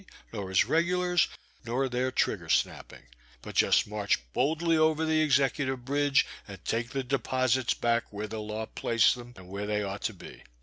nor 0.33 0.49
his 0.49 0.65
regulars, 0.65 1.27
nor 1.63 1.87
their 1.87 2.11
trigger 2.11 2.49
snapping; 2.49 3.03
but 3.43 3.53
just 3.53 3.85
march 3.85 4.17
boldly 4.33 4.75
over 4.75 5.05
the 5.05 5.21
executive 5.21 5.85
bridge, 5.85 6.25
and 6.47 6.65
take 6.65 6.89
the 6.89 7.03
deposites 7.03 7.75
back 7.75 8.11
where 8.11 8.25
the 8.25 8.41
law 8.41 8.65
placed 8.65 9.13
them, 9.13 9.31
and 9.35 9.47
where 9.47 9.67
they 9.67 9.83
ought 9.83 10.01
to 10.01 10.13
be. 10.15 10.41